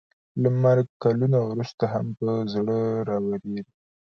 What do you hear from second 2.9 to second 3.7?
راووري.